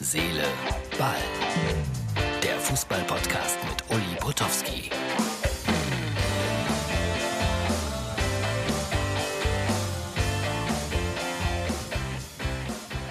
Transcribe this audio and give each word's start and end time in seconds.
Seele, 0.00 0.44
Ball. 0.96 1.16
Der 2.40 2.56
Fußball-Podcast 2.60 3.58
mit 3.68 3.90
Uli 3.90 4.16
Potowski. 4.20 4.90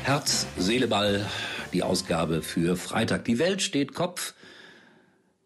Herz, 0.04 0.47
Seele, 0.57 0.88
Ball, 0.88 1.25
die 1.73 1.84
Ausgabe 1.84 2.41
für 2.41 2.77
Freitag. 2.77 3.25
Die 3.25 3.38
Welt 3.38 3.61
steht 3.61 3.93
Kopf. 3.93 4.33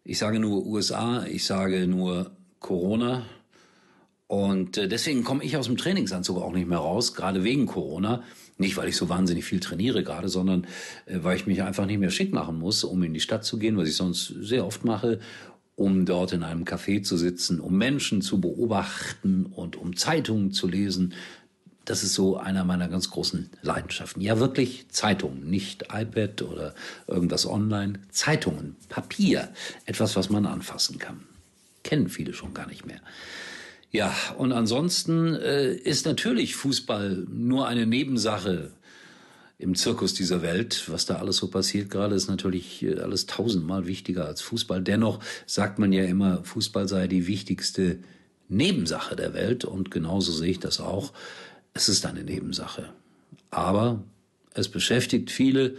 Ich 0.04 0.18
sage 0.18 0.38
nur 0.38 0.64
USA, 0.64 1.24
ich 1.24 1.44
sage 1.44 1.88
nur 1.88 2.30
Corona. 2.60 3.26
Und 4.26 4.78
äh, 4.78 4.88
deswegen 4.88 5.24
komme 5.24 5.44
ich 5.44 5.56
aus 5.56 5.66
dem 5.66 5.76
Trainingsanzug 5.76 6.38
auch 6.38 6.52
nicht 6.52 6.68
mehr 6.68 6.78
raus, 6.78 7.14
gerade 7.14 7.44
wegen 7.44 7.66
Corona. 7.66 8.22
Nicht, 8.58 8.76
weil 8.76 8.88
ich 8.88 8.96
so 8.96 9.08
wahnsinnig 9.08 9.44
viel 9.44 9.60
trainiere 9.60 10.02
gerade, 10.02 10.28
sondern 10.28 10.66
äh, 11.06 11.18
weil 11.22 11.36
ich 11.36 11.46
mich 11.46 11.62
einfach 11.62 11.86
nicht 11.86 11.98
mehr 11.98 12.10
schick 12.10 12.32
machen 12.32 12.58
muss, 12.58 12.84
um 12.84 13.02
in 13.02 13.14
die 13.14 13.20
Stadt 13.20 13.44
zu 13.44 13.58
gehen, 13.58 13.76
was 13.76 13.88
ich 13.88 13.96
sonst 13.96 14.34
sehr 14.40 14.64
oft 14.64 14.84
mache, 14.84 15.20
um 15.74 16.04
dort 16.06 16.32
in 16.32 16.42
einem 16.42 16.64
Café 16.64 17.02
zu 17.02 17.16
sitzen, 17.16 17.60
um 17.60 17.76
Menschen 17.76 18.22
zu 18.22 18.40
beobachten 18.40 19.46
und 19.46 19.76
um 19.76 19.96
Zeitungen 19.96 20.52
zu 20.52 20.68
lesen. 20.68 21.14
Das 21.84 22.04
ist 22.04 22.14
so 22.14 22.36
einer 22.36 22.64
meiner 22.64 22.88
ganz 22.88 23.10
großen 23.10 23.50
Leidenschaften. 23.62 24.22
Ja, 24.22 24.38
wirklich 24.38 24.86
Zeitungen, 24.90 25.50
nicht 25.50 25.86
iPad 25.92 26.42
oder 26.42 26.74
irgendwas 27.08 27.44
online. 27.46 27.98
Zeitungen, 28.10 28.76
Papier, 28.88 29.48
etwas, 29.86 30.14
was 30.14 30.30
man 30.30 30.46
anfassen 30.46 30.98
kann. 30.98 31.24
Kennen 31.82 32.08
viele 32.08 32.32
schon 32.32 32.54
gar 32.54 32.68
nicht 32.68 32.86
mehr. 32.86 33.00
Ja, 33.92 34.14
und 34.38 34.52
ansonsten 34.52 35.34
äh, 35.34 35.74
ist 35.74 36.06
natürlich 36.06 36.56
Fußball 36.56 37.26
nur 37.30 37.68
eine 37.68 37.84
Nebensache 37.86 38.72
im 39.58 39.74
Zirkus 39.74 40.14
dieser 40.14 40.40
Welt. 40.40 40.84
Was 40.88 41.04
da 41.04 41.16
alles 41.16 41.36
so 41.36 41.48
passiert 41.48 41.90
gerade, 41.90 42.14
ist 42.14 42.28
natürlich 42.28 42.82
äh, 42.82 43.00
alles 43.00 43.26
tausendmal 43.26 43.86
wichtiger 43.86 44.24
als 44.24 44.40
Fußball. 44.40 44.82
Dennoch 44.82 45.20
sagt 45.46 45.78
man 45.78 45.92
ja 45.92 46.04
immer, 46.04 46.42
Fußball 46.42 46.88
sei 46.88 47.06
die 47.06 47.26
wichtigste 47.26 47.98
Nebensache 48.48 49.14
der 49.14 49.34
Welt 49.34 49.66
und 49.66 49.90
genauso 49.90 50.32
sehe 50.32 50.52
ich 50.52 50.58
das 50.58 50.80
auch. 50.80 51.12
Es 51.74 51.90
ist 51.90 52.06
eine 52.06 52.24
Nebensache. 52.24 52.88
Aber 53.50 54.02
es 54.54 54.68
beschäftigt 54.68 55.30
viele 55.30 55.76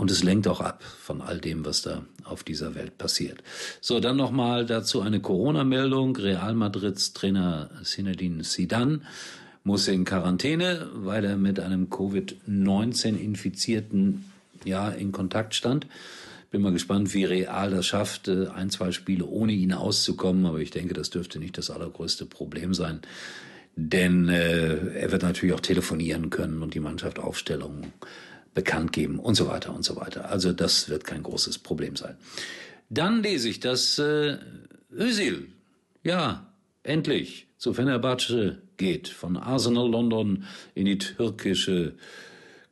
und 0.00 0.10
es 0.10 0.22
lenkt 0.22 0.48
auch 0.48 0.62
ab 0.62 0.82
von 0.82 1.20
all 1.20 1.40
dem, 1.40 1.66
was 1.66 1.82
da 1.82 2.06
auf 2.24 2.42
dieser 2.42 2.74
Welt 2.74 2.96
passiert. 2.96 3.42
So, 3.82 4.00
dann 4.00 4.16
nochmal 4.16 4.64
dazu 4.64 5.02
eine 5.02 5.20
Corona-Meldung. 5.20 6.16
Real 6.16 6.54
Madrids 6.54 7.12
Trainer 7.12 7.68
Zinedine 7.82 8.42
Zidane 8.42 9.02
muss 9.62 9.88
in 9.88 10.06
Quarantäne, 10.06 10.88
weil 10.94 11.26
er 11.26 11.36
mit 11.36 11.60
einem 11.60 11.90
Covid-19-Infizierten 11.90 14.24
ja 14.64 14.88
in 14.88 15.12
Kontakt 15.12 15.54
stand. 15.54 15.86
Bin 16.50 16.62
mal 16.62 16.72
gespannt, 16.72 17.12
wie 17.12 17.26
Real 17.26 17.70
das 17.70 17.84
schafft, 17.84 18.28
äh, 18.28 18.46
ein, 18.54 18.70
zwei 18.70 18.92
Spiele 18.92 19.26
ohne 19.26 19.52
ihn 19.52 19.74
auszukommen. 19.74 20.46
Aber 20.46 20.60
ich 20.60 20.70
denke, 20.70 20.94
das 20.94 21.10
dürfte 21.10 21.38
nicht 21.38 21.58
das 21.58 21.68
allergrößte 21.68 22.24
Problem 22.24 22.72
sein. 22.72 23.00
Denn 23.76 24.30
äh, 24.30 24.76
er 24.98 25.12
wird 25.12 25.24
natürlich 25.24 25.54
auch 25.54 25.60
telefonieren 25.60 26.30
können 26.30 26.62
und 26.62 26.72
die 26.72 26.80
Mannschaft 26.80 27.18
Aufstellungen 27.18 27.92
bekannt 28.54 28.92
geben 28.92 29.18
und 29.18 29.34
so 29.34 29.46
weiter 29.46 29.74
und 29.74 29.84
so 29.84 29.96
weiter. 29.96 30.30
Also 30.30 30.52
das 30.52 30.88
wird 30.88 31.04
kein 31.04 31.22
großes 31.22 31.58
Problem 31.58 31.96
sein. 31.96 32.16
Dann 32.88 33.22
lese 33.22 33.48
ich, 33.48 33.60
dass 33.60 33.98
äh, 33.98 34.38
Özil, 34.92 35.48
ja, 36.02 36.52
endlich 36.82 37.46
zu 37.56 37.72
Fenerbahce 37.74 38.62
geht, 38.76 39.08
von 39.08 39.36
Arsenal 39.36 39.88
London 39.88 40.44
in 40.74 40.86
die 40.86 40.98
türkische 40.98 41.94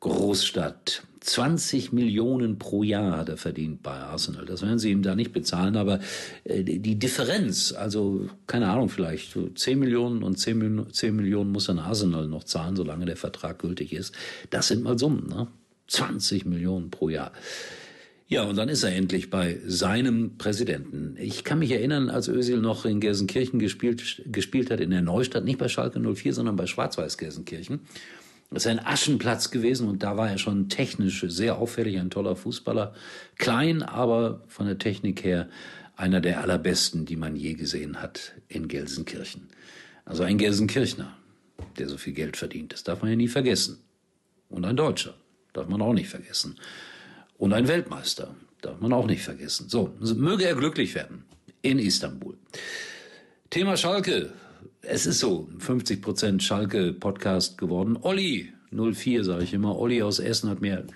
Großstadt. 0.00 1.02
20 1.20 1.92
Millionen 1.92 2.58
pro 2.58 2.82
Jahr 2.82 3.18
hat 3.18 3.28
er 3.28 3.36
verdient 3.36 3.82
bei 3.82 3.92
Arsenal. 3.92 4.46
Das 4.46 4.62
werden 4.62 4.78
sie 4.78 4.90
ihm 4.90 5.02
da 5.02 5.14
nicht 5.14 5.32
bezahlen, 5.32 5.76
aber 5.76 6.00
äh, 6.44 6.62
die 6.64 6.98
Differenz, 6.98 7.72
also 7.72 8.28
keine 8.46 8.68
Ahnung, 8.70 8.88
vielleicht 8.88 9.36
10 9.54 9.78
Millionen 9.78 10.22
und 10.22 10.38
10, 10.38 10.86
10 10.90 11.14
Millionen 11.14 11.52
muss 11.52 11.68
ein 11.68 11.78
Arsenal 11.78 12.26
noch 12.28 12.44
zahlen, 12.44 12.76
solange 12.76 13.04
der 13.04 13.16
Vertrag 13.16 13.58
gültig 13.58 13.92
ist. 13.92 14.14
Das 14.50 14.68
sind 14.68 14.82
mal 14.82 14.98
Summen. 14.98 15.28
Ne? 15.28 15.48
20 15.88 16.46
Millionen 16.46 16.90
pro 16.90 17.08
Jahr. 17.08 17.32
Ja, 18.30 18.42
und 18.42 18.56
dann 18.56 18.68
ist 18.68 18.82
er 18.82 18.94
endlich 18.94 19.30
bei 19.30 19.58
seinem 19.66 20.36
Präsidenten. 20.36 21.16
Ich 21.18 21.44
kann 21.44 21.58
mich 21.58 21.70
erinnern, 21.70 22.10
als 22.10 22.28
Özil 22.28 22.58
noch 22.58 22.84
in 22.84 23.00
Gelsenkirchen 23.00 23.58
gespielt, 23.58 24.22
gespielt 24.26 24.70
hat, 24.70 24.80
in 24.80 24.90
der 24.90 25.00
Neustadt, 25.00 25.44
nicht 25.44 25.58
bei 25.58 25.68
Schalke 25.68 25.98
04, 25.98 26.34
sondern 26.34 26.54
bei 26.54 26.66
Schwarz-Weiß 26.66 27.16
Gelsenkirchen. 27.16 27.80
Das 28.50 28.64
ist 28.64 28.70
ein 28.70 28.84
Aschenplatz 28.84 29.50
gewesen 29.50 29.88
und 29.88 30.02
da 30.02 30.18
war 30.18 30.30
er 30.30 30.38
schon 30.38 30.68
technisch 30.68 31.24
sehr 31.28 31.56
auffällig, 31.56 31.98
ein 31.98 32.10
toller 32.10 32.36
Fußballer. 32.36 32.94
Klein, 33.36 33.82
aber 33.82 34.42
von 34.48 34.66
der 34.66 34.78
Technik 34.78 35.24
her 35.24 35.48
einer 35.96 36.20
der 36.20 36.42
allerbesten, 36.42 37.06
die 37.06 37.16
man 37.16 37.34
je 37.34 37.54
gesehen 37.54 38.00
hat 38.00 38.34
in 38.48 38.68
Gelsenkirchen. 38.68 39.48
Also 40.04 40.22
ein 40.22 40.38
Gelsenkirchner, 40.38 41.16
der 41.78 41.88
so 41.88 41.96
viel 41.96 42.12
Geld 42.12 42.36
verdient. 42.36 42.74
Das 42.74 42.84
darf 42.84 43.00
man 43.00 43.10
ja 43.10 43.16
nie 43.16 43.28
vergessen. 43.28 43.78
Und 44.50 44.64
ein 44.64 44.76
Deutscher. 44.76 45.14
Darf 45.52 45.68
man 45.68 45.82
auch 45.82 45.92
nicht 45.92 46.08
vergessen. 46.08 46.56
Und 47.36 47.52
ein 47.52 47.68
Weltmeister. 47.68 48.34
Darf 48.60 48.80
man 48.80 48.92
auch 48.92 49.06
nicht 49.06 49.22
vergessen. 49.22 49.68
So, 49.68 49.94
möge 50.00 50.44
er 50.44 50.54
glücklich 50.54 50.94
werden. 50.94 51.24
In 51.62 51.78
Istanbul. 51.78 52.36
Thema 53.50 53.76
Schalke. 53.76 54.32
Es 54.82 55.06
ist 55.06 55.18
so, 55.18 55.48
50 55.58 56.02
Prozent 56.02 56.42
Schalke-Podcast 56.42 57.58
geworden. 57.58 57.98
Olli, 58.00 58.52
04 58.70 59.24
sage 59.24 59.44
ich 59.44 59.54
immer. 59.54 59.78
Olli 59.78 60.02
aus 60.02 60.18
Essen 60.18 60.50
hat 60.50 60.60
mir 60.60 60.86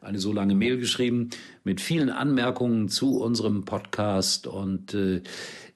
eine 0.00 0.18
so 0.18 0.32
lange 0.32 0.54
Mail 0.54 0.78
geschrieben 0.78 1.30
mit 1.64 1.80
vielen 1.80 2.10
Anmerkungen 2.10 2.88
zu 2.88 3.20
unserem 3.20 3.64
Podcast 3.64 4.46
und 4.46 4.94
äh, 4.94 5.22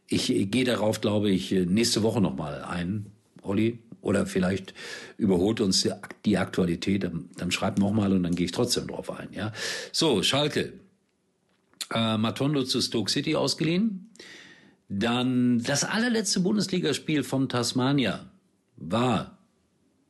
ich 0.06 0.26
gehe 0.50 0.64
darauf, 0.64 1.00
glaube 1.00 1.30
ich, 1.30 1.52
nächste 1.52 2.02
Woche 2.02 2.20
nochmal 2.20 2.62
ein. 2.62 3.06
Olli, 3.42 3.78
oder 4.00 4.26
vielleicht 4.26 4.74
überholt 5.16 5.60
uns 5.60 5.88
die 6.24 6.38
Aktualität, 6.38 7.04
dann, 7.04 7.28
dann 7.36 7.50
schreibt 7.50 7.78
nochmal 7.78 8.12
und 8.12 8.22
dann 8.22 8.34
gehe 8.34 8.46
ich 8.46 8.52
trotzdem 8.52 8.86
drauf 8.86 9.10
ein. 9.10 9.28
Ja, 9.32 9.52
So, 9.92 10.22
Schalke. 10.22 10.72
Äh, 11.92 12.16
Matondo 12.18 12.62
zu 12.62 12.80
Stoke 12.80 13.10
City 13.10 13.34
ausgeliehen. 13.34 14.10
Dann 14.88 15.62
das 15.62 15.84
allerletzte 15.84 16.40
Bundesligaspiel 16.40 17.22
von 17.22 17.48
Tasmania 17.48 18.30
war 18.76 19.38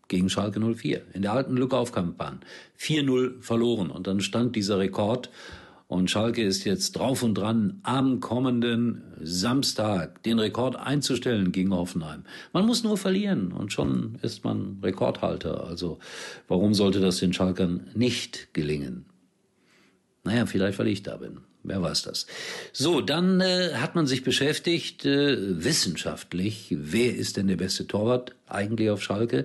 gegen 0.09 0.29
Schalke 0.29 0.61
04 0.61 1.03
in 1.15 1.23
der 1.23 1.33
alten 1.33 1.57
Lückaufkampfbahn. 1.57 2.41
4-0 2.79 3.41
verloren 3.41 3.91
und 3.91 4.07
dann 4.07 4.21
stand 4.21 4.57
dieser 4.57 4.79
Rekord 4.79 5.31
und 5.91 6.09
Schalke 6.09 6.45
ist 6.45 6.63
jetzt 6.63 6.93
drauf 6.93 7.25
und 7.25 7.35
dran, 7.35 7.81
am 7.83 8.21
kommenden 8.21 9.03
Samstag 9.21 10.23
den 10.23 10.39
Rekord 10.39 10.77
einzustellen 10.77 11.51
gegen 11.51 11.75
Hoffenheim. 11.75 12.23
Man 12.53 12.65
muss 12.65 12.85
nur 12.85 12.97
verlieren 12.97 13.51
und 13.51 13.73
schon 13.73 14.17
ist 14.23 14.45
man 14.45 14.79
Rekordhalter. 14.85 15.65
Also 15.65 15.99
warum 16.47 16.75
sollte 16.75 17.01
das 17.01 17.19
den 17.19 17.33
Schalkern 17.33 17.89
nicht 17.93 18.55
gelingen? 18.55 19.05
Naja, 20.23 20.47
vielleicht 20.47 20.79
weil 20.79 20.87
ich 20.87 21.03
da 21.03 21.17
bin. 21.17 21.41
Wer 21.65 21.83
weiß 21.83 22.03
das. 22.03 22.29
So, 22.73 23.01
dann 23.01 23.41
äh, 23.41 23.75
hat 23.75 23.97
man 23.97 24.07
sich 24.07 24.23
beschäftigt, 24.23 25.05
äh, 25.05 25.65
wissenschaftlich, 25.65 26.69
wer 26.71 27.17
ist 27.17 27.37
denn 27.37 27.49
der 27.49 27.57
beste 27.57 27.89
Torwart 27.89 28.37
eigentlich 28.47 28.91
auf 28.91 29.03
Schalke? 29.03 29.45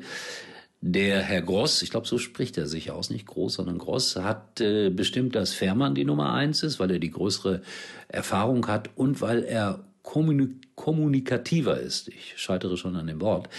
Der 0.88 1.24
Herr 1.24 1.42
Gross, 1.42 1.82
ich 1.82 1.90
glaube, 1.90 2.06
so 2.06 2.20
spricht 2.20 2.60
er 2.60 2.68
sich 2.68 2.92
aus, 2.92 3.10
nicht 3.10 3.26
Groß, 3.26 3.56
sondern 3.56 3.80
Gross, 3.80 4.18
hat 4.18 4.62
äh, 4.62 4.92
bestimmt, 4.92 5.34
dass 5.34 5.52
Fährmann 5.52 5.96
die 5.96 6.06
Nummer 6.06 6.32
eins 6.32 6.62
ist, 6.62 6.80
weil 6.80 6.92
er 6.92 7.00
die 7.00 7.10
größere 7.10 7.64
Erfahrung 8.08 8.68
hat 8.68 8.92
und 8.96 9.20
weil 9.20 9.44
er 9.44 9.84
kommunik 10.04 10.76
kommunikativer 10.76 11.80
ist. 11.80 12.10
Ich 12.10 12.36
scheitere 12.36 12.78
schon 12.78 12.96
an 12.98 13.08
dem 13.08 13.20
Wort. 13.20 13.50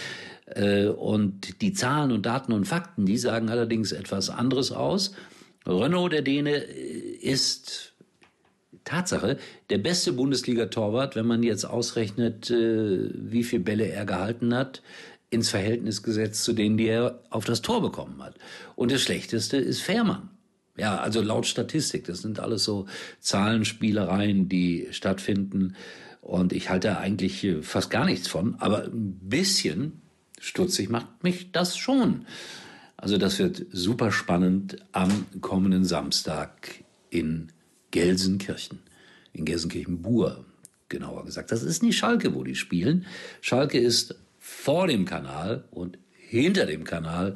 Äh, 0.45 0.87
und 0.87 1.61
die 1.61 1.73
Zahlen 1.73 2.13
und 2.13 2.25
Daten 2.25 2.53
und 2.53 2.63
Fakten, 2.63 3.05
die 3.05 3.17
sagen 3.17 3.49
allerdings 3.49 3.91
etwas 3.91 4.29
anderes 4.29 4.71
aus. 4.71 5.13
Renault, 5.65 6.13
der 6.13 6.21
Däne, 6.21 6.55
ist 6.55 7.93
Tatsache 8.85 9.35
der 9.69 9.79
beste 9.79 10.13
Bundesliga-Torwart, 10.13 11.17
wenn 11.17 11.27
man 11.27 11.43
jetzt 11.43 11.65
ausrechnet, 11.65 12.49
äh, 12.51 13.09
wie 13.13 13.43
viele 13.43 13.63
Bälle 13.63 13.87
er 13.87 14.05
gehalten 14.05 14.55
hat 14.55 14.81
ins 15.29 15.49
Verhältnis 15.49 16.03
gesetzt 16.03 16.43
zu 16.43 16.53
denen, 16.53 16.77
die 16.77 16.87
er 16.87 17.21
auf 17.29 17.45
das 17.45 17.61
Tor 17.61 17.81
bekommen 17.81 18.21
hat. 18.21 18.35
Und 18.75 18.91
das 18.91 19.01
Schlechteste 19.01 19.57
ist 19.57 19.81
Fährmann. 19.81 20.29
Ja, 20.77 20.97
also 20.99 21.21
laut 21.21 21.47
Statistik, 21.47 22.05
das 22.05 22.21
sind 22.21 22.39
alles 22.39 22.63
so 22.63 22.85
Zahlenspielereien, 23.19 24.47
die 24.47 24.87
stattfinden. 24.91 25.75
Und 26.21 26.53
ich 26.53 26.69
halte 26.69 26.97
eigentlich 26.97 27.47
fast 27.61 27.89
gar 27.89 28.05
nichts 28.05 28.27
von, 28.27 28.55
aber 28.59 28.85
ein 28.85 29.19
bisschen 29.23 30.01
stutzig 30.39 30.89
macht 30.89 31.23
mich 31.23 31.51
das 31.51 31.77
schon. 31.77 32.25
Also 32.95 33.17
das 33.17 33.39
wird 33.39 33.65
super 33.71 34.11
spannend 34.11 34.77
am 34.91 35.25
kommenden 35.41 35.83
Samstag 35.83 36.83
in 37.09 37.51
Gelsenkirchen. 37.91 38.79
In 39.33 39.45
Gelsenkirchen-Bur, 39.45 40.45
genauer 40.89 41.25
gesagt. 41.25 41.51
Das 41.51 41.63
ist 41.63 41.83
nicht 41.83 41.97
Schalke, 41.97 42.33
wo 42.33 42.43
die 42.43 42.55
spielen. 42.55 43.05
Schalke 43.41 43.79
ist 43.79 44.15
vor 44.47 44.87
dem 44.87 45.03
Kanal 45.03 45.65
und 45.71 45.97
hinter 46.09 46.65
dem 46.65 46.85
Kanal 46.85 47.35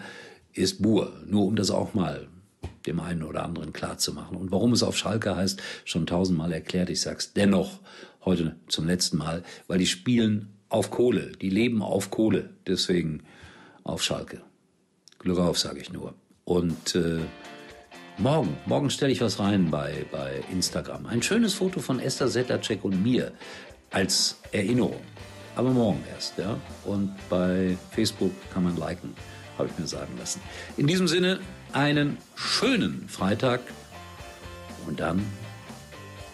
ist 0.54 0.82
Bur. 0.82 1.12
Nur 1.26 1.46
um 1.46 1.58
das 1.58 1.70
auch 1.70 1.94
mal 1.94 2.30
dem 2.86 3.02
einen 3.02 3.24
oder 3.24 3.44
anderen 3.44 3.74
klarzumachen. 3.74 4.38
Und 4.38 4.52
warum 4.52 4.72
es 4.72 4.82
auf 4.82 4.98
Schalke 4.98 5.36
heißt, 5.36 5.62
schon 5.84 6.06
tausendmal 6.06 6.54
erklärt, 6.54 6.90
ich 6.90 7.02
sag's 7.02 7.34
dennoch 7.34 7.82
heute 8.24 8.56
zum 8.70 8.88
letzten 8.88 9.18
Mal, 9.18 9.44
weil 9.68 9.78
die 9.78 9.88
spielen 9.88 10.54
auf 10.70 10.90
Kohle, 10.90 11.34
die 11.34 11.50
leben 11.50 11.82
auf 11.84 12.12
Kohle, 12.12 12.52
deswegen 12.66 13.24
auf 13.84 14.02
Schalke. 14.02 14.42
Glück 15.20 15.40
auf, 15.40 15.60
sage 15.60 15.82
ich 15.82 15.92
nur. 15.92 16.14
Und 16.46 16.96
äh, 16.96 17.20
morgen, 18.18 18.56
morgen 18.66 18.90
stelle 18.90 19.12
ich 19.12 19.20
was 19.20 19.38
rein 19.38 19.70
bei, 19.70 20.06
bei 20.14 20.44
Instagram. 20.50 21.08
Ein 21.08 21.22
schönes 21.22 21.56
Foto 21.56 21.82
von 21.82 22.00
Esther 22.00 22.30
Sedlacek 22.30 22.86
und 22.86 23.04
mir 23.04 23.34
als 23.92 24.40
Erinnerung. 24.54 25.02
Aber 25.62 25.70
morgen 25.70 26.04
erst, 26.12 26.40
ja. 26.40 26.58
Und 26.86 27.16
bei 27.30 27.78
Facebook 27.92 28.32
kann 28.52 28.64
man 28.64 28.78
liken, 28.78 29.16
habe 29.60 29.70
ich 29.70 29.78
mir 29.78 29.86
sagen 29.86 30.18
lassen. 30.18 30.42
In 30.76 30.88
diesem 30.88 31.08
Sinne, 31.08 31.40
einen 31.72 32.18
schönen 32.34 33.08
Freitag. 33.08 33.62
Und 34.88 35.00
dann 35.00 35.24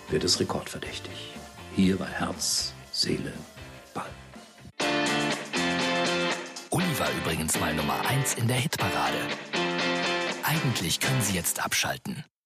wird 0.07 0.23
es 0.23 0.39
rekordverdächtig. 0.39 1.33
Hier 1.75 1.97
bei 1.97 2.05
Herz, 2.05 2.71
Seele, 2.93 3.33
Ball. 3.93 4.05
Uli 6.69 6.97
war 6.97 7.09
übrigens 7.21 7.59
mal 7.59 7.73
Nummer 7.73 7.99
1 8.07 8.35
in 8.35 8.47
der 8.47 8.55
Hitparade. 8.55 9.19
Eigentlich 10.43 11.01
können 11.01 11.21
Sie 11.21 11.35
jetzt 11.35 11.65
abschalten. 11.65 12.23